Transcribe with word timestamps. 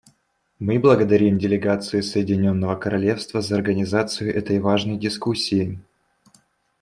Мы 0.57 0.79
благодарим 0.79 1.37
делегацию 1.37 2.01
Соединенного 2.01 2.75
Королевства 2.75 3.39
за 3.39 3.53
организацию 3.55 4.33
этой 4.35 4.59
важной 4.59 4.97
дискуссии. 4.97 5.79